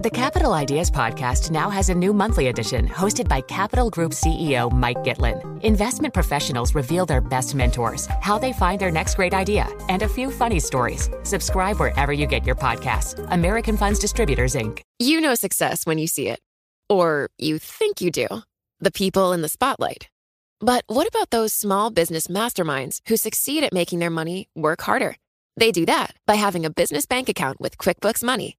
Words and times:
The 0.00 0.10
Capital 0.10 0.52
Ideas 0.52 0.92
Podcast 0.92 1.50
now 1.50 1.68
has 1.70 1.88
a 1.88 1.94
new 1.94 2.12
monthly 2.12 2.46
edition 2.46 2.86
hosted 2.86 3.26
by 3.26 3.40
Capital 3.40 3.90
Group 3.90 4.12
CEO 4.12 4.70
Mike 4.70 4.98
Gitlin. 4.98 5.60
Investment 5.64 6.14
professionals 6.14 6.72
reveal 6.72 7.04
their 7.04 7.20
best 7.20 7.56
mentors, 7.56 8.06
how 8.20 8.38
they 8.38 8.52
find 8.52 8.80
their 8.80 8.92
next 8.92 9.16
great 9.16 9.34
idea, 9.34 9.66
and 9.88 10.02
a 10.02 10.08
few 10.08 10.30
funny 10.30 10.60
stories. 10.60 11.10
Subscribe 11.24 11.80
wherever 11.80 12.12
you 12.12 12.26
get 12.28 12.46
your 12.46 12.54
podcasts. 12.54 13.18
American 13.32 13.76
Funds 13.76 13.98
Distributors, 13.98 14.54
Inc. 14.54 14.82
You 15.00 15.20
know 15.20 15.34
success 15.34 15.84
when 15.84 15.98
you 15.98 16.06
see 16.06 16.28
it. 16.28 16.38
Or 16.88 17.28
you 17.36 17.58
think 17.58 18.00
you 18.00 18.12
do. 18.12 18.28
The 18.78 18.92
people 18.92 19.32
in 19.32 19.42
the 19.42 19.48
spotlight. 19.48 20.08
But 20.60 20.84
what 20.86 21.08
about 21.08 21.30
those 21.30 21.52
small 21.52 21.90
business 21.90 22.28
masterminds 22.28 23.00
who 23.08 23.16
succeed 23.16 23.64
at 23.64 23.72
making 23.72 23.98
their 23.98 24.10
money 24.10 24.48
work 24.54 24.80
harder? 24.80 25.16
They 25.56 25.72
do 25.72 25.84
that 25.86 26.14
by 26.24 26.36
having 26.36 26.64
a 26.64 26.70
business 26.70 27.04
bank 27.04 27.28
account 27.28 27.60
with 27.60 27.78
QuickBooks 27.78 28.22
Money 28.22 28.58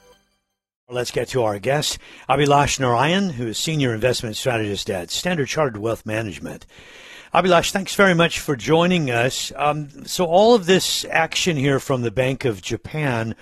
Let's 0.91 1.11
get 1.11 1.29
to 1.29 1.43
our 1.43 1.57
guest, 1.57 1.99
Abhilash 2.27 2.77
Narayan, 2.77 3.29
who 3.29 3.47
is 3.47 3.57
Senior 3.57 3.93
Investment 3.93 4.35
Strategist 4.35 4.89
at 4.89 5.09
Standard 5.09 5.47
Chartered 5.47 5.77
Wealth 5.77 6.05
Management. 6.05 6.65
Abhilash, 7.33 7.71
thanks 7.71 7.95
very 7.95 8.13
much 8.13 8.41
for 8.41 8.57
joining 8.57 9.09
us. 9.09 9.53
Um, 9.55 10.05
so, 10.05 10.25
all 10.25 10.53
of 10.53 10.65
this 10.65 11.05
action 11.05 11.55
here 11.55 11.79
from 11.79 12.01
the 12.01 12.11
Bank 12.11 12.43
of 12.43 12.61
Japan, 12.61 13.35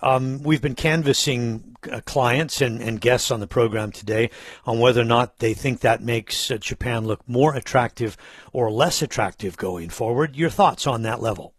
um, 0.00 0.44
we've 0.44 0.62
been 0.62 0.76
canvassing 0.76 1.74
uh, 1.90 2.02
clients 2.04 2.60
and, 2.60 2.80
and, 2.80 3.00
guests 3.00 3.32
on 3.32 3.40
the 3.40 3.48
program 3.48 3.90
today 3.90 4.30
on 4.64 4.78
whether 4.78 5.00
or 5.00 5.04
not 5.04 5.40
they 5.40 5.54
think 5.54 5.80
that 5.80 6.04
makes 6.04 6.52
uh, 6.52 6.56
Japan 6.56 7.04
look 7.04 7.28
more 7.28 7.56
attractive 7.56 8.16
or 8.52 8.70
less 8.70 9.02
attractive 9.02 9.56
going 9.56 9.88
forward. 9.88 10.36
Your 10.36 10.50
thoughts 10.50 10.86
on 10.86 11.02
that 11.02 11.20
level? 11.20 11.52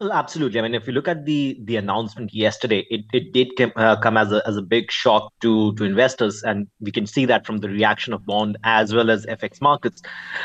Well, 0.00 0.12
absolutely. 0.12 0.60
I 0.60 0.62
mean, 0.62 0.76
if 0.76 0.86
you 0.86 0.92
look 0.92 1.08
at 1.08 1.24
the 1.24 1.58
the 1.64 1.74
announcement 1.74 2.32
yesterday, 2.32 2.86
it, 2.88 3.04
it 3.12 3.32
did 3.32 3.48
come, 3.56 3.72
uh, 3.74 3.96
come 3.96 4.16
as 4.16 4.30
a 4.30 4.46
as 4.46 4.56
a 4.56 4.62
big 4.62 4.92
shock 4.92 5.32
to 5.40 5.74
to 5.74 5.82
investors, 5.82 6.44
and 6.44 6.68
we 6.80 6.92
can 6.92 7.04
see 7.04 7.24
that 7.24 7.44
from 7.44 7.58
the 7.58 7.68
reaction 7.68 8.12
of 8.12 8.24
bond 8.24 8.58
as 8.62 8.94
well 8.94 9.10
as 9.10 9.26
FX 9.26 9.60
markets. 9.60 10.00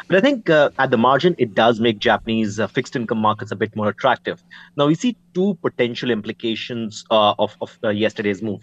But 0.07 0.17
I 0.17 0.21
think 0.21 0.49
uh, 0.49 0.71
at 0.79 0.89
the 0.89 0.97
margin, 0.97 1.35
it 1.37 1.53
does 1.53 1.79
make 1.79 1.99
Japanese 1.99 2.59
uh, 2.59 2.65
fixed 2.65 2.95
income 2.95 3.19
markets 3.19 3.51
a 3.51 3.55
bit 3.55 3.75
more 3.75 3.89
attractive. 3.89 4.43
Now 4.75 4.87
we 4.87 4.95
see 4.95 5.17
two 5.35 5.53
potential 5.61 6.09
implications 6.09 7.05
uh, 7.11 7.35
of 7.37 7.55
of 7.61 7.77
uh, 7.83 7.89
yesterday's 7.89 8.41
move. 8.41 8.61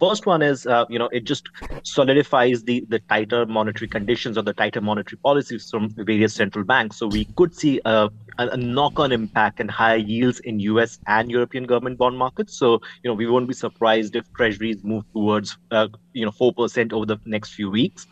First 0.00 0.26
one 0.26 0.42
is, 0.42 0.66
uh, 0.66 0.84
you 0.88 0.98
know, 0.98 1.08
it 1.08 1.24
just 1.24 1.48
solidifies 1.82 2.62
the 2.62 2.84
the 2.88 3.00
tighter 3.08 3.46
monetary 3.46 3.88
conditions 3.88 4.38
or 4.38 4.42
the 4.42 4.52
tighter 4.52 4.80
monetary 4.80 5.18
policies 5.18 5.68
from 5.70 5.90
various 5.96 6.34
central 6.34 6.64
banks. 6.64 6.98
So 6.98 7.08
we 7.08 7.28
could 7.36 7.54
see 7.54 7.80
a, 7.84 8.08
a 8.38 8.56
knock-on 8.56 9.12
impact 9.12 9.60
and 9.60 9.70
higher 9.70 9.96
yields 9.96 10.40
in 10.40 10.60
U.S. 10.60 10.98
and 11.06 11.30
European 11.30 11.64
government 11.64 11.98
bond 11.98 12.16
markets. 12.16 12.56
So 12.58 12.80
you 13.02 13.10
know, 13.10 13.14
we 13.14 13.26
won't 13.26 13.48
be 13.48 13.54
surprised 13.54 14.14
if 14.14 14.24
Treasuries 14.34 14.84
move 14.84 15.04
towards, 15.12 15.56
uh, 15.70 15.88
you 16.12 16.24
know, 16.24 16.30
four 16.32 16.52
percent 16.52 16.92
over 16.92 17.06
the 17.06 17.18
next 17.24 17.54
few 17.54 17.70
weeks. 17.70 18.06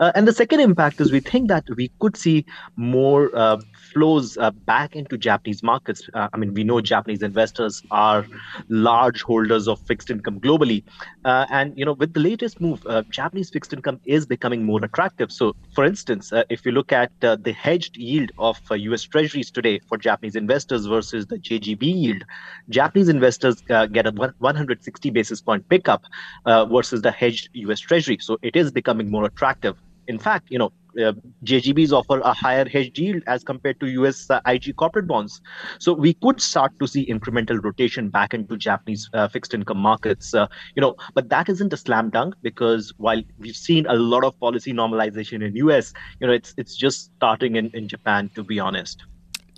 Uh, 0.00 0.12
and 0.14 0.26
the 0.26 0.32
second 0.32 0.60
impact 0.60 1.00
is 1.00 1.12
we 1.12 1.20
think 1.20 1.48
that 1.48 1.64
we 1.76 1.90
could 2.00 2.16
see 2.16 2.44
more 2.76 3.34
uh, 3.34 3.58
flows 3.92 4.36
uh, 4.38 4.50
back 4.50 4.94
into 4.94 5.16
Japanese 5.16 5.62
markets. 5.62 6.08
Uh, 6.14 6.28
I 6.32 6.36
mean, 6.36 6.54
we 6.54 6.64
know 6.64 6.80
Japanese 6.80 7.22
investors 7.22 7.82
are 7.90 8.26
large 8.68 9.22
holders 9.22 9.68
of 9.68 9.80
fixed 9.80 10.10
income 10.10 10.40
globally, 10.40 10.84
uh, 11.24 11.46
and 11.50 11.76
you 11.76 11.84
know, 11.84 11.94
with 11.94 12.12
the 12.14 12.20
latest 12.20 12.60
move, 12.60 12.84
uh, 12.86 13.02
Japanese 13.10 13.50
fixed 13.50 13.72
income 13.72 14.00
is 14.04 14.26
becoming 14.26 14.64
more 14.64 14.84
attractive. 14.84 15.32
So, 15.32 15.54
for 15.74 15.84
instance, 15.84 16.32
if 16.50 16.64
you 16.66 16.72
look 16.72 16.92
at 16.92 17.10
the 17.20 17.54
hedged 17.56 17.96
yield 17.96 18.32
of 18.38 18.60
U.S. 18.70 19.02
Treasuries 19.02 19.50
today 19.50 19.80
for 19.88 19.96
Japanese 19.96 20.36
investors 20.36 20.86
versus 20.86 21.26
the 21.26 21.38
JGB 21.38 21.82
yield, 21.82 22.24
Japanese 22.68 23.08
investors 23.08 23.62
get 23.62 24.06
a 24.06 24.12
160 24.38 25.10
basis 25.10 25.40
point 25.40 25.68
pickup 25.68 26.04
versus 26.46 27.02
the 27.02 27.10
hedged 27.10 27.48
U.S. 27.54 27.80
Treasury. 27.80 28.18
So, 28.20 28.38
it 28.42 28.56
is 28.56 28.70
becoming 28.70 29.10
more 29.10 29.24
attractive 29.24 29.77
in 30.08 30.18
fact, 30.18 30.48
you 30.50 30.58
know, 30.58 30.72
uh, 30.98 31.12
JGBs 31.44 31.92
offer 31.92 32.18
a 32.20 32.32
higher 32.32 32.68
hedge 32.68 32.98
yield 32.98 33.22
as 33.26 33.44
compared 33.44 33.78
to 33.80 33.86
US 33.86 34.28
uh, 34.30 34.40
IG 34.46 34.74
corporate 34.76 35.06
bonds. 35.06 35.40
So 35.78 35.92
we 35.92 36.14
could 36.14 36.40
start 36.40 36.72
to 36.80 36.88
see 36.88 37.06
incremental 37.06 37.62
rotation 37.62 38.08
back 38.08 38.34
into 38.34 38.56
Japanese 38.56 39.08
uh, 39.12 39.28
fixed 39.28 39.54
income 39.54 39.78
markets. 39.78 40.34
Uh, 40.34 40.48
you 40.74 40.80
know, 40.80 40.96
but 41.14 41.28
that 41.28 41.48
isn't 41.48 41.72
a 41.72 41.76
slam 41.76 42.10
dunk 42.10 42.34
because 42.42 42.92
while 42.96 43.22
we've 43.38 43.56
seen 43.56 43.86
a 43.86 43.94
lot 43.94 44.24
of 44.24 44.38
policy 44.40 44.72
normalization 44.72 45.44
in 45.46 45.54
US, 45.56 45.92
you 46.20 46.26
know, 46.26 46.32
it's 46.32 46.54
it's 46.56 46.74
just 46.74 47.12
starting 47.16 47.56
in, 47.56 47.70
in 47.74 47.86
Japan, 47.86 48.30
to 48.34 48.42
be 48.42 48.58
honest. 48.58 49.04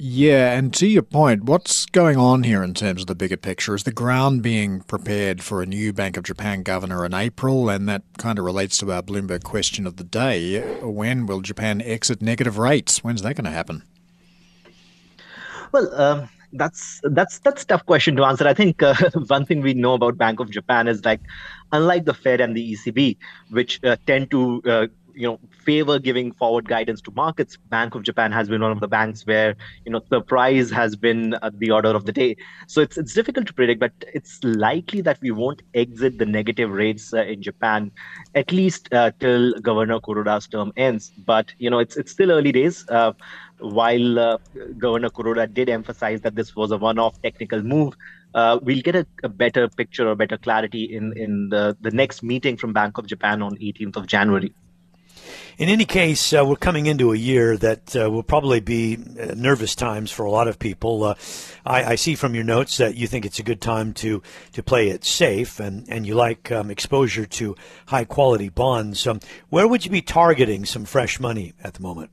Yeah, 0.02 0.56
and 0.56 0.72
to 0.76 0.86
your 0.86 1.02
point, 1.02 1.44
what's 1.44 1.84
going 1.84 2.16
on 2.16 2.44
here 2.44 2.62
in 2.62 2.72
terms 2.72 3.02
of 3.02 3.06
the 3.06 3.14
bigger 3.14 3.36
picture? 3.36 3.74
Is 3.74 3.82
the 3.82 3.92
ground 3.92 4.42
being 4.42 4.80
prepared 4.80 5.42
for 5.42 5.60
a 5.60 5.66
new 5.66 5.92
Bank 5.92 6.16
of 6.16 6.24
Japan 6.24 6.62
governor 6.62 7.04
in 7.04 7.12
April? 7.12 7.68
And 7.68 7.86
that 7.86 8.02
kind 8.16 8.38
of 8.38 8.46
relates 8.46 8.78
to 8.78 8.90
our 8.92 9.02
Bloomberg 9.02 9.42
question 9.42 9.86
of 9.86 9.96
the 9.96 10.04
day. 10.04 10.58
When 10.80 11.26
will 11.26 11.42
Japan 11.42 11.82
exit 11.82 12.22
negative 12.22 12.56
rates? 12.56 13.04
When's 13.04 13.20
that 13.20 13.34
going 13.34 13.44
to 13.44 13.50
happen? 13.50 13.82
Well, 15.70 15.94
um, 15.94 16.30
that's 16.54 17.02
that's 17.04 17.38
that's 17.40 17.66
tough 17.66 17.84
question 17.84 18.16
to 18.16 18.24
answer. 18.24 18.48
I 18.48 18.54
think 18.54 18.82
uh, 18.82 18.94
one 19.26 19.44
thing 19.44 19.60
we 19.60 19.74
know 19.74 19.92
about 19.92 20.16
Bank 20.16 20.40
of 20.40 20.50
Japan 20.50 20.88
is 20.88 21.04
like, 21.04 21.20
unlike 21.72 22.06
the 22.06 22.14
Fed 22.14 22.40
and 22.40 22.56
the 22.56 22.72
ECB, 22.72 23.18
which 23.50 23.84
uh, 23.84 23.96
tend 24.06 24.30
to 24.30 24.62
uh, 24.64 24.86
you 25.14 25.26
know 25.26 25.38
favor 25.64 25.98
giving 25.98 26.32
forward 26.32 26.68
guidance 26.68 27.00
to 27.02 27.10
markets. 27.12 27.56
Bank 27.56 27.94
of 27.94 28.02
japan 28.02 28.32
has 28.32 28.48
been 28.48 28.60
one 28.60 28.72
of 28.72 28.80
the 28.80 28.88
banks 28.88 29.26
where 29.26 29.56
you 29.84 29.92
know 29.92 30.00
surprise 30.08 30.70
has 30.70 30.96
been 30.96 31.34
uh, 31.34 31.50
the 31.54 31.70
order 31.70 31.90
of 31.90 32.04
the 32.06 32.12
day. 32.12 32.36
So 32.66 32.80
it's 32.80 32.98
it's 32.98 33.14
difficult 33.14 33.46
to 33.48 33.54
predict 33.54 33.80
but 33.80 33.92
it's 34.14 34.42
likely 34.44 35.00
that 35.02 35.18
we 35.20 35.30
won't 35.30 35.62
exit 35.74 36.18
the 36.18 36.26
negative 36.26 36.70
rates 36.70 37.12
uh, 37.12 37.22
in 37.22 37.42
japan 37.42 37.90
at 38.34 38.52
least 38.52 38.92
uh, 38.92 39.10
till 39.20 39.52
governor 39.60 40.00
kuroda's 40.00 40.46
term 40.46 40.72
ends. 40.76 41.10
But 41.10 41.52
you 41.58 41.70
know 41.70 41.78
it's 41.78 41.96
it's 41.96 42.12
still 42.12 42.30
early 42.30 42.52
days 42.52 42.84
uh, 42.88 43.12
while 43.58 44.18
uh, 44.18 44.38
governor 44.78 45.10
kuroda 45.10 45.52
did 45.52 45.68
emphasize 45.68 46.20
that 46.22 46.34
this 46.34 46.56
was 46.56 46.70
a 46.70 46.78
one-off 46.78 47.20
technical 47.22 47.62
move 47.62 47.94
uh, 48.34 48.58
we'll 48.62 48.82
get 48.82 48.94
a, 48.94 49.06
a, 49.22 49.28
better 49.28 49.68
picture 49.68 50.08
or 50.08 50.14
better 50.14 50.38
clarity 50.38 50.84
in, 50.84 51.16
in 51.16 51.48
the, 51.48 51.76
the 51.80 51.90
next 51.90 52.22
meeting 52.22 52.56
from 52.56 52.72
Bank 52.72 52.98
of 52.98 53.06
Japan 53.06 53.42
on 53.42 53.56
18th 53.56 53.96
of 53.96 54.06
January. 54.06 54.52
In 55.58 55.68
any 55.68 55.84
case, 55.84 56.32
uh, 56.32 56.44
we're 56.44 56.56
coming 56.56 56.86
into 56.86 57.12
a 57.12 57.16
year 57.16 57.56
that 57.58 57.94
uh, 57.96 58.10
will 58.10 58.22
probably 58.22 58.60
be 58.60 58.96
uh, 58.96 59.34
nervous 59.36 59.74
times 59.74 60.10
for 60.10 60.24
a 60.24 60.30
lot 60.30 60.48
of 60.48 60.58
people. 60.58 61.04
Uh, 61.04 61.14
I, 61.64 61.84
I, 61.84 61.94
see 61.96 62.14
from 62.14 62.34
your 62.34 62.44
notes 62.44 62.78
that 62.78 62.94
you 62.94 63.06
think 63.06 63.26
it's 63.26 63.38
a 63.38 63.42
good 63.42 63.60
time 63.60 63.92
to, 63.94 64.22
to 64.52 64.62
play 64.62 64.88
it 64.88 65.04
safe 65.04 65.60
and, 65.60 65.86
and 65.88 66.06
you 66.06 66.14
like 66.14 66.50
um, 66.50 66.70
exposure 66.70 67.26
to 67.26 67.56
high 67.86 68.04
quality 68.04 68.48
bonds. 68.48 69.06
Um, 69.06 69.20
where 69.50 69.68
would 69.68 69.84
you 69.84 69.90
be 69.90 70.02
targeting 70.02 70.64
some 70.64 70.84
fresh 70.84 71.20
money 71.20 71.52
at 71.62 71.74
the 71.74 71.82
moment? 71.82 72.10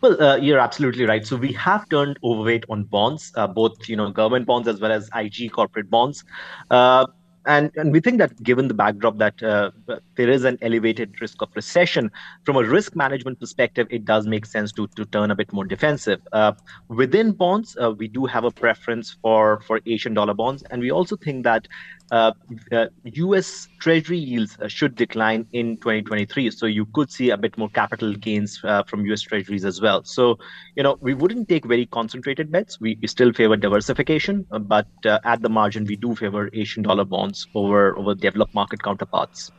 Well, 0.00 0.22
uh, 0.22 0.36
you're 0.36 0.58
absolutely 0.58 1.04
right. 1.04 1.26
So 1.26 1.36
we 1.36 1.52
have 1.52 1.88
turned 1.88 2.18
overweight 2.24 2.64
on 2.70 2.84
bonds, 2.84 3.32
uh, 3.34 3.46
both 3.46 3.88
you 3.88 3.96
know 3.96 4.10
government 4.10 4.46
bonds 4.46 4.66
as 4.68 4.80
well 4.80 4.92
as 4.92 5.10
IG 5.14 5.52
corporate 5.52 5.90
bonds. 5.90 6.24
Uh, 6.70 7.06
and, 7.46 7.70
and 7.76 7.92
we 7.92 8.00
think 8.00 8.18
that 8.18 8.42
given 8.42 8.68
the 8.68 8.74
backdrop 8.74 9.18
that 9.18 9.42
uh, 9.42 9.70
there 10.16 10.28
is 10.28 10.44
an 10.44 10.58
elevated 10.60 11.20
risk 11.20 11.40
of 11.40 11.48
recession, 11.54 12.10
from 12.44 12.56
a 12.56 12.62
risk 12.62 12.94
management 12.94 13.40
perspective, 13.40 13.86
it 13.90 14.04
does 14.04 14.26
make 14.26 14.44
sense 14.44 14.72
to, 14.72 14.86
to 14.88 15.04
turn 15.06 15.30
a 15.30 15.34
bit 15.34 15.52
more 15.52 15.64
defensive. 15.64 16.20
Uh, 16.32 16.52
within 16.88 17.32
bonds, 17.32 17.76
uh, 17.80 17.92
we 17.92 18.08
do 18.08 18.26
have 18.26 18.44
a 18.44 18.50
preference 18.50 19.16
for, 19.22 19.60
for 19.66 19.80
Asian 19.86 20.14
dollar 20.14 20.34
bonds. 20.34 20.62
And 20.70 20.82
we 20.82 20.90
also 20.90 21.16
think 21.16 21.44
that 21.44 21.66
US 22.12 23.66
uh, 23.66 23.80
Treasury 23.80 24.18
yields 24.18 24.58
uh, 24.58 24.68
should 24.68 24.96
decline 24.96 25.46
in 25.52 25.76
2023. 25.76 26.50
So 26.50 26.66
you 26.66 26.86
could 26.86 27.10
see 27.10 27.30
a 27.30 27.36
bit 27.36 27.56
more 27.56 27.68
capital 27.68 28.14
gains 28.14 28.60
uh, 28.64 28.82
from 28.84 29.06
US 29.06 29.22
Treasuries 29.22 29.64
as 29.64 29.80
well. 29.80 30.04
So, 30.04 30.38
you 30.76 30.82
know, 30.82 30.98
we 31.00 31.14
wouldn't 31.14 31.48
take 31.48 31.64
very 31.64 31.86
concentrated 31.86 32.50
bets. 32.50 32.80
We, 32.80 32.98
still 33.06 33.32
favor 33.32 33.56
diversification, 33.56 34.46
but 34.60 34.86
at 35.04 35.42
the 35.42 35.48
margin, 35.48 35.84
we 35.84 35.96
do 35.96 36.14
favor 36.14 36.48
Asian 36.52 36.82
dollar 36.84 37.04
bonds 37.04 37.46
over, 37.54 37.98
over 37.98 38.14
developed 38.14 38.54
market 38.54 38.82
counterparts. 38.82 39.50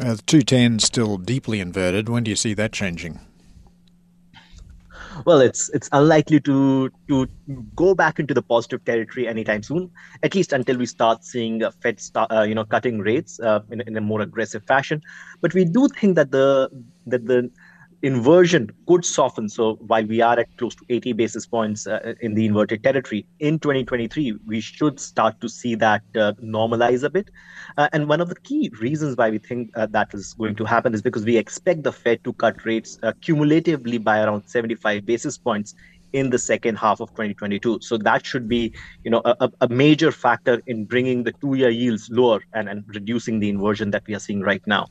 Uh, 0.00 0.14
the 0.14 0.22
210 0.22 0.78
still 0.78 1.16
deeply 1.16 1.60
inverted. 1.60 2.08
When 2.08 2.24
do 2.24 2.30
you 2.30 2.36
see 2.36 2.54
that 2.54 2.72
changing? 2.72 3.20
Well, 5.26 5.40
it's 5.40 5.68
it's 5.70 5.88
unlikely 5.92 6.40
to 6.40 6.90
to 7.08 7.26
go 7.74 7.94
back 7.94 8.18
into 8.18 8.34
the 8.34 8.42
positive 8.42 8.84
territory 8.84 9.26
anytime 9.28 9.62
soon. 9.62 9.90
At 10.22 10.34
least 10.34 10.52
until 10.52 10.76
we 10.78 10.86
start 10.86 11.24
seeing 11.24 11.62
Fed 11.82 12.00
start, 12.00 12.30
uh, 12.32 12.42
you 12.42 12.54
know 12.54 12.64
cutting 12.64 12.98
rates 12.98 13.40
uh, 13.40 13.60
in, 13.70 13.80
in 13.82 13.96
a 13.96 14.00
more 14.00 14.20
aggressive 14.20 14.64
fashion. 14.64 15.00
But 15.40 15.54
we 15.54 15.64
do 15.64 15.88
think 15.88 16.16
that 16.16 16.30
the 16.30 16.68
that 17.06 17.26
the 17.26 17.50
inversion 18.02 18.70
could 18.86 19.04
soften. 19.04 19.48
So 19.48 19.74
while 19.86 20.04
we 20.04 20.20
are 20.20 20.38
at 20.38 20.56
close 20.56 20.74
to 20.76 20.84
80 20.88 21.12
basis 21.14 21.46
points 21.46 21.86
uh, 21.86 22.14
in 22.20 22.34
the 22.34 22.46
inverted 22.46 22.82
territory, 22.82 23.26
in 23.40 23.58
2023, 23.58 24.38
we 24.46 24.60
should 24.60 25.00
start 25.00 25.40
to 25.40 25.48
see 25.48 25.74
that 25.76 26.02
uh, 26.14 26.32
normalize 26.42 27.02
a 27.02 27.10
bit. 27.10 27.30
Uh, 27.76 27.88
and 27.92 28.08
one 28.08 28.20
of 28.20 28.28
the 28.28 28.36
key 28.36 28.70
reasons 28.80 29.16
why 29.16 29.30
we 29.30 29.38
think 29.38 29.70
uh, 29.76 29.86
that 29.86 30.14
is 30.14 30.34
going 30.34 30.54
to 30.56 30.64
happen 30.64 30.94
is 30.94 31.02
because 31.02 31.24
we 31.24 31.36
expect 31.36 31.82
the 31.82 31.92
Fed 31.92 32.22
to 32.24 32.32
cut 32.34 32.64
rates 32.64 32.98
uh, 33.02 33.12
cumulatively 33.20 33.98
by 33.98 34.22
around 34.22 34.46
75 34.46 35.04
basis 35.04 35.36
points 35.36 35.74
in 36.12 36.30
the 36.30 36.38
second 36.38 36.76
half 36.76 37.00
of 37.00 37.10
2022. 37.10 37.80
So 37.82 37.98
that 37.98 38.24
should 38.24 38.48
be, 38.48 38.72
you 39.04 39.10
know, 39.10 39.20
a, 39.24 39.50
a 39.60 39.68
major 39.68 40.10
factor 40.10 40.62
in 40.66 40.84
bringing 40.86 41.24
the 41.24 41.32
two-year 41.32 41.68
yields 41.68 42.08
lower 42.10 42.40
and, 42.54 42.68
and 42.68 42.84
reducing 42.88 43.40
the 43.40 43.50
inversion 43.50 43.90
that 43.90 44.04
we 44.06 44.14
are 44.14 44.18
seeing 44.18 44.40
right 44.40 44.66
now. 44.66 44.86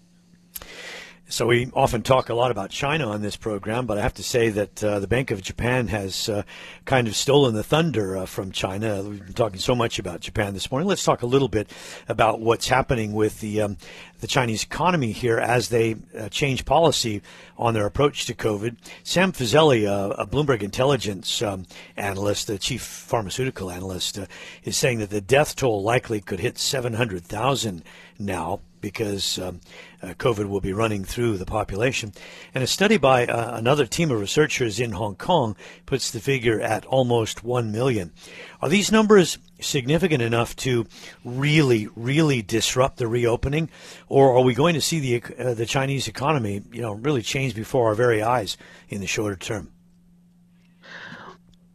So 1.29 1.47
we 1.47 1.69
often 1.73 2.03
talk 2.03 2.29
a 2.29 2.33
lot 2.33 2.51
about 2.51 2.69
China 2.69 3.09
on 3.09 3.21
this 3.21 3.35
program, 3.35 3.85
but 3.85 3.97
I 3.97 4.01
have 4.01 4.13
to 4.13 4.23
say 4.23 4.47
that 4.47 4.81
uh, 4.81 5.01
the 5.01 5.07
Bank 5.07 5.29
of 5.29 5.41
Japan 5.41 5.89
has 5.89 6.29
uh, 6.29 6.43
kind 6.85 7.05
of 7.05 7.17
stolen 7.17 7.53
the 7.53 7.65
thunder 7.65 8.15
uh, 8.15 8.25
from 8.25 8.53
China. 8.53 9.03
We've 9.03 9.25
been 9.25 9.33
talking 9.33 9.59
so 9.59 9.75
much 9.75 9.99
about 9.99 10.21
Japan 10.21 10.53
this 10.53 10.71
morning. 10.71 10.87
Let's 10.87 11.03
talk 11.03 11.23
a 11.23 11.25
little 11.25 11.49
bit 11.49 11.69
about 12.07 12.39
what's 12.39 12.69
happening 12.69 13.11
with 13.11 13.41
the 13.41 13.61
um, 13.61 13.77
the 14.21 14.27
Chinese 14.27 14.63
economy 14.63 15.11
here 15.11 15.37
as 15.37 15.67
they 15.67 15.97
uh, 16.17 16.29
change 16.29 16.63
policy 16.63 17.21
on 17.57 17.73
their 17.73 17.85
approach 17.85 18.25
to 18.27 18.33
COVID. 18.33 18.77
Sam 19.03 19.33
Fazeli, 19.33 19.85
a 19.85 20.25
Bloomberg 20.25 20.63
intelligence 20.63 21.41
um, 21.41 21.65
analyst, 21.97 22.47
the 22.47 22.57
chief 22.57 22.81
pharmaceutical 22.81 23.69
analyst, 23.69 24.17
uh, 24.17 24.27
is 24.63 24.77
saying 24.77 24.99
that 24.99 25.09
the 25.09 25.21
death 25.21 25.57
toll 25.57 25.83
likely 25.83 26.21
could 26.21 26.39
hit 26.39 26.57
700,000 26.57 27.83
now 28.17 28.61
because 28.87 29.37
um, 29.37 29.59
uh, 30.01 30.13
COVID 30.13 30.47
will 30.47 30.61
be 30.61 30.71
running 30.71 31.03
through 31.03 31.37
the 31.37 31.45
population. 31.45 32.13
And 32.55 32.63
a 32.63 32.67
study 32.67 32.95
by 32.95 33.25
uh, 33.25 33.57
another 33.57 33.85
team 33.85 34.11
of 34.11 34.21
researchers 34.21 34.79
in 34.79 34.93
Hong 34.93 35.15
Kong 35.15 35.57
puts 35.85 36.09
the 36.09 36.21
figure 36.21 36.61
at 36.61 36.85
almost 36.85 37.43
1 37.43 37.69
million. 37.69 38.13
Are 38.61 38.69
these 38.69 38.89
numbers 38.89 39.39
significant 39.59 40.21
enough 40.21 40.55
to 40.57 40.85
really, 41.25 41.89
really 41.97 42.41
disrupt 42.41 42.95
the 42.95 43.09
reopening? 43.09 43.69
Or 44.07 44.37
are 44.37 44.43
we 44.43 44.53
going 44.53 44.75
to 44.75 44.81
see 44.81 45.01
the, 45.01 45.35
uh, 45.37 45.53
the 45.53 45.65
Chinese 45.65 46.07
economy, 46.07 46.61
you 46.71 46.81
know, 46.81 46.93
really 46.93 47.21
change 47.21 47.55
before 47.55 47.89
our 47.89 47.95
very 47.95 48.23
eyes 48.23 48.55
in 48.87 49.01
the 49.01 49.07
shorter 49.07 49.35
term? 49.35 49.73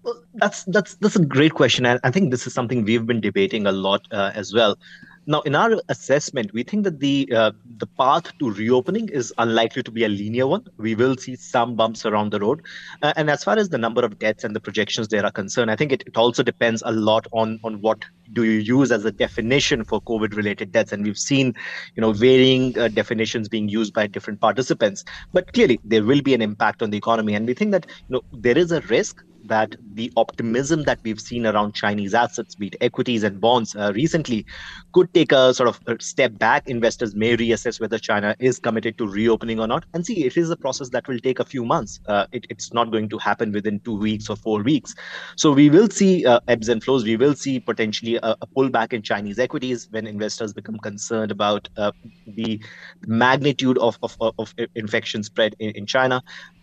Well, 0.02 0.24
that's 0.34 0.64
that's 0.64 0.96
that's 0.96 1.14
a 1.14 1.24
great 1.24 1.54
question, 1.54 1.86
and 1.86 2.00
I 2.02 2.10
think 2.10 2.32
this 2.32 2.44
is 2.44 2.52
something 2.52 2.82
we've 2.82 3.06
been 3.06 3.20
debating 3.20 3.66
a 3.66 3.72
lot 3.72 4.08
uh, 4.10 4.32
as 4.34 4.52
well. 4.52 4.76
Now, 5.24 5.40
in 5.42 5.54
our 5.54 5.80
assessment, 5.88 6.52
we 6.52 6.64
think 6.64 6.82
that 6.82 6.98
the 6.98 7.30
uh, 7.32 7.52
the 7.76 7.86
path 7.86 8.36
to 8.38 8.50
reopening 8.50 9.08
is 9.08 9.32
unlikely 9.38 9.84
to 9.84 9.90
be 9.92 10.02
a 10.04 10.08
linear 10.08 10.48
one. 10.48 10.66
We 10.78 10.96
will 10.96 11.16
see 11.16 11.36
some 11.36 11.76
bumps 11.76 12.04
around 12.04 12.32
the 12.32 12.40
road, 12.40 12.62
uh, 13.02 13.12
and 13.16 13.30
as 13.30 13.44
far 13.44 13.56
as 13.56 13.68
the 13.68 13.78
number 13.78 14.04
of 14.04 14.18
deaths 14.18 14.42
and 14.42 14.56
the 14.56 14.58
projections 14.60 15.08
there 15.08 15.24
are 15.24 15.30
concerned, 15.30 15.70
I 15.70 15.76
think 15.76 15.92
it, 15.92 16.02
it 16.08 16.16
also 16.16 16.42
depends 16.42 16.82
a 16.84 16.90
lot 16.90 17.28
on 17.30 17.60
on 17.62 17.80
what 17.80 18.04
do 18.32 18.42
you 18.42 18.58
use 18.58 18.90
as 18.90 19.04
a 19.04 19.12
definition 19.12 19.84
for 19.84 20.00
COVID-related 20.02 20.72
deaths, 20.72 20.92
and 20.92 21.04
we've 21.04 21.18
seen, 21.18 21.54
you 21.94 22.00
know, 22.00 22.12
varying 22.12 22.76
uh, 22.76 22.88
definitions 22.88 23.48
being 23.48 23.68
used 23.68 23.94
by 23.94 24.08
different 24.08 24.40
participants. 24.40 25.04
But 25.32 25.52
clearly, 25.52 25.78
there 25.84 26.02
will 26.02 26.22
be 26.22 26.34
an 26.34 26.42
impact 26.42 26.82
on 26.82 26.90
the 26.90 26.98
economy, 26.98 27.34
and 27.36 27.46
we 27.46 27.54
think 27.54 27.70
that 27.70 27.86
you 28.08 28.14
know 28.14 28.22
there 28.32 28.58
is 28.58 28.72
a 28.72 28.80
risk 28.82 29.22
that 29.44 29.76
the 29.94 30.12
optimism 30.16 30.84
that 30.84 30.98
we've 31.02 31.20
seen 31.20 31.46
around 31.46 31.74
Chinese 31.74 32.14
assets, 32.14 32.54
be 32.54 32.68
it 32.68 32.76
equities 32.80 33.22
and 33.22 33.40
bonds 33.40 33.74
uh, 33.76 33.92
recently, 33.94 34.46
could 34.92 35.12
take 35.14 35.32
a 35.32 35.52
sort 35.54 35.68
of 35.68 35.80
a 35.86 36.00
step 36.00 36.38
back. 36.38 36.68
Investors 36.68 37.14
may 37.14 37.36
reassess 37.36 37.80
whether 37.80 37.98
China 37.98 38.36
is 38.38 38.58
committed 38.58 38.98
to 38.98 39.06
reopening 39.06 39.60
or 39.60 39.66
not. 39.66 39.84
And 39.94 40.04
see, 40.04 40.24
it 40.24 40.36
is 40.36 40.50
a 40.50 40.56
process 40.56 40.90
that 40.90 41.08
will 41.08 41.18
take 41.18 41.38
a 41.38 41.44
few 41.44 41.64
months. 41.64 42.00
Uh, 42.06 42.26
it, 42.32 42.46
it's 42.50 42.72
not 42.72 42.90
going 42.90 43.08
to 43.08 43.18
happen 43.18 43.52
within 43.52 43.80
two 43.80 43.96
weeks 43.96 44.28
or 44.28 44.36
four 44.36 44.62
weeks. 44.62 44.94
So 45.36 45.52
we 45.52 45.70
will 45.70 45.88
see 45.88 46.24
uh, 46.26 46.40
ebbs 46.48 46.68
and 46.68 46.82
flows. 46.82 47.04
We 47.04 47.16
will 47.16 47.34
see 47.34 47.60
potentially 47.60 48.16
a, 48.16 48.36
a, 48.40 48.46
pullback 48.56 48.92
in 48.92 49.02
Chinese 49.02 49.38
equities 49.38 49.88
when 49.90 50.06
investors 50.06 50.52
become 50.52 50.78
concerned 50.78 51.30
about 51.30 51.68
uh, 51.76 51.92
the 52.26 52.60
magnitude 53.06 53.78
of, 53.78 53.98
of, 54.02 54.16
of 54.20 54.54
infection 54.74 55.22
spread 55.22 55.56
in, 55.58 55.70
in 55.70 55.86
China. 55.86 56.22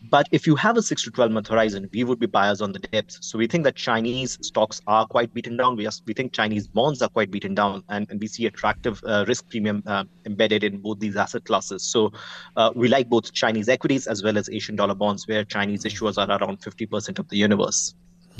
But 0.09 0.27
if 0.31 0.47
you 0.47 0.55
have 0.55 0.77
a 0.77 0.81
six 0.81 1.03
to 1.03 1.11
12 1.11 1.31
month 1.31 1.47
horizon, 1.47 1.89
we 1.91 2.03
would 2.03 2.19
be 2.19 2.25
buyers 2.25 2.61
on 2.61 2.68
the 2.71 2.79
dips. 2.79 3.19
So 3.21 3.37
we 3.37 3.47
think 3.47 3.63
that 3.63 3.75
Chinese 3.75 4.37
stocks 4.41 4.81
are 4.87 5.05
quite 5.05 5.33
beaten 5.33 5.57
down. 5.57 5.75
We, 5.75 5.87
are, 5.87 5.91
we 6.05 6.13
think 6.13 6.33
Chinese 6.33 6.67
bonds 6.67 7.01
are 7.01 7.09
quite 7.09 7.31
beaten 7.31 7.55
down, 7.55 7.83
and, 7.89 8.09
and 8.09 8.19
we 8.19 8.27
see 8.27 8.45
attractive 8.45 9.01
uh, 9.05 9.25
risk 9.27 9.49
premium 9.49 9.83
uh, 9.85 10.05
embedded 10.25 10.63
in 10.63 10.79
both 10.79 10.99
these 10.99 11.15
asset 11.15 11.45
classes. 11.45 11.83
So 11.83 12.11
uh, 12.55 12.71
we 12.75 12.87
like 12.87 13.09
both 13.09 13.33
Chinese 13.33 13.69
equities 13.69 14.07
as 14.07 14.23
well 14.23 14.37
as 14.37 14.49
Asian 14.49 14.75
dollar 14.75 14.95
bonds, 14.95 15.27
where 15.27 15.43
Chinese 15.43 15.83
issuers 15.83 16.17
are 16.17 16.29
around 16.29 16.61
50% 16.61 17.19
of 17.19 17.27
the 17.29 17.37
universe. 17.37 17.93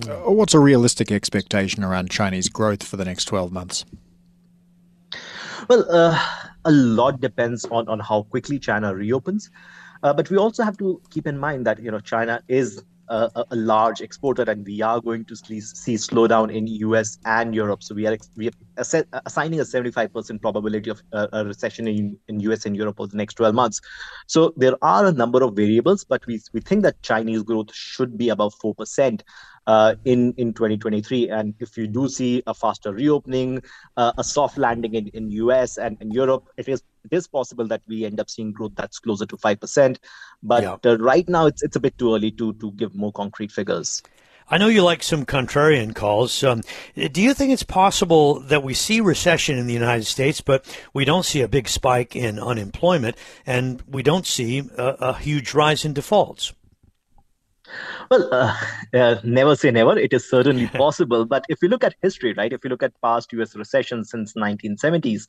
Uh, 0.07 0.31
what's 0.31 0.53
a 0.53 0.59
realistic 0.59 1.11
expectation 1.11 1.83
around 1.83 2.09
Chinese 2.09 2.47
growth 2.47 2.83
for 2.83 2.97
the 2.97 3.05
next 3.05 3.25
12 3.25 3.51
months? 3.51 3.85
Well, 5.67 5.85
uh, 5.89 6.17
a 6.65 6.71
lot 6.71 7.19
depends 7.19 7.65
on, 7.65 7.87
on 7.89 7.99
how 7.99 8.23
quickly 8.23 8.59
China 8.59 8.95
reopens. 8.95 9.49
Uh, 10.01 10.13
but 10.13 10.29
we 10.29 10.37
also 10.37 10.63
have 10.63 10.77
to 10.77 11.01
keep 11.09 11.27
in 11.27 11.37
mind 11.37 11.65
that 11.65 11.81
you 11.81 11.91
know 11.91 11.99
China 11.99 12.41
is 12.47 12.83
a, 13.09 13.45
a, 13.51 13.55
large 13.55 14.01
exporter, 14.01 14.43
and 14.43 14.65
we 14.65 14.81
are 14.81 15.01
going 15.01 15.25
to 15.25 15.35
see, 15.35 15.59
see 15.61 15.95
slowdown 15.95 16.53
in 16.53 16.67
US 16.67 17.17
and 17.25 17.53
Europe. 17.53 17.83
So 17.83 17.95
we 17.95 18.07
are 18.07 18.17
we 18.37 18.47
are 18.49 18.83
assigning 19.25 19.59
a 19.59 19.63
75% 19.63 20.41
probability 20.41 20.89
of 20.89 21.01
uh, 21.11 21.27
a 21.33 21.45
recession 21.45 21.87
in, 21.87 22.17
in 22.27 22.39
US 22.41 22.65
and 22.65 22.75
Europe 22.75 22.99
over 22.99 23.09
the 23.09 23.17
next 23.17 23.35
12 23.35 23.55
months. 23.55 23.81
So 24.27 24.53
there 24.57 24.75
are 24.81 25.05
a 25.05 25.11
number 25.11 25.43
of 25.43 25.55
variables, 25.55 26.03
but 26.03 26.25
we 26.27 26.41
we 26.53 26.61
think 26.61 26.83
that 26.83 27.01
Chinese 27.01 27.43
growth 27.43 27.73
should 27.73 28.17
be 28.17 28.29
above 28.29 28.53
four 28.55 28.75
percent 28.75 29.23
uh, 29.69 29.93
in 30.03 30.33
in 30.37 30.51
2023. 30.53 31.29
And 31.29 31.53
if 31.59 31.77
you 31.77 31.85
do 31.85 32.09
see 32.09 32.41
a 32.47 32.53
faster 32.53 32.91
reopening, 32.91 33.61
uh, 33.97 34.13
a 34.17 34.23
soft 34.23 34.57
landing 34.57 34.95
in, 34.95 35.07
in 35.09 35.29
US 35.31 35.77
and, 35.77 35.95
in 36.01 36.09
Europe, 36.11 36.49
it 36.57 36.67
is 36.67 36.81
it 37.05 37.13
is 37.15 37.27
possible 37.27 37.67
that 37.67 37.83
we 37.87 38.03
end 38.03 38.19
up 38.19 38.29
seeing 38.29 38.51
growth 38.51 38.73
that's 38.75 38.97
closer 38.97 39.27
to 39.27 39.37
five 39.37 39.59
percent. 39.59 39.99
But 40.41 40.63
yeah. 40.63 40.77
uh, 40.91 40.97
right 40.97 41.29
now, 41.29 41.45
it's 41.45 41.61
it's 41.61 41.75
a 41.75 41.79
bit 41.79 41.97
too 41.99 42.15
early 42.15 42.31
to 42.31 42.53
to 42.53 42.71
give 42.71 42.95
more 42.95 43.11
concrete 43.11 43.51
figures. 43.51 44.01
I 44.51 44.57
know 44.57 44.67
you 44.67 44.81
like 44.81 45.03
some 45.03 45.27
contrarian 45.27 45.93
calls. 45.93 46.43
Um, 46.43 46.63
do 46.95 47.21
you 47.21 47.35
think 47.35 47.51
it's 47.51 47.61
possible 47.61 48.39
that 48.39 48.63
we 48.63 48.73
see 48.73 48.99
recession 48.99 49.59
in 49.59 49.67
the 49.67 49.73
United 49.75 50.05
States, 50.05 50.41
but 50.41 50.65
we 50.91 51.05
don't 51.05 51.23
see 51.23 51.41
a 51.41 51.47
big 51.47 51.69
spike 51.69 52.15
in 52.15 52.39
unemployment 52.39 53.15
and 53.45 53.83
we 53.87 54.01
don't 54.01 54.25
see 54.25 54.63
a, 54.75 54.87
a 55.11 55.13
huge 55.13 55.53
rise 55.53 55.85
in 55.85 55.93
defaults? 55.93 56.51
Well, 58.09 58.33
uh, 58.33 58.55
uh, 58.93 59.15
never 59.23 59.55
say 59.55 59.71
never. 59.71 59.97
It 59.97 60.13
is 60.13 60.29
certainly 60.29 60.67
possible. 60.83 61.25
but 61.25 61.45
if 61.49 61.61
you 61.61 61.69
look 61.69 61.83
at 61.83 61.95
history, 62.01 62.33
right, 62.33 62.51
if 62.51 62.63
you 62.63 62.69
look 62.69 62.83
at 62.83 62.93
past 63.01 63.31
U.S. 63.33 63.55
recessions 63.55 64.09
since 64.11 64.33
1970s, 64.33 65.27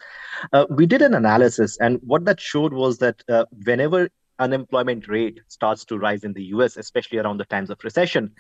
uh, 0.53 0.67
we 0.71 0.87
did 0.87 1.03
an 1.03 1.15
analysis, 1.15 1.79
and 1.79 1.99
what 2.03 2.25
that 2.25 2.41
showed 2.41 2.73
was 2.73 2.99
that 2.99 3.23
uh, 3.29 3.45
whenever 3.65 4.09
unemployment 4.39 5.07
rate 5.09 5.41
starts 5.49 5.85
to 5.85 5.99
rise 5.99 6.25
in 6.25 6.33
the 6.33 6.45
U.S., 6.45 6.77
especially 6.77 7.19
around 7.19 7.39
the 7.39 7.45
times 7.45 7.71
of 7.71 7.79
recession, 7.85 8.33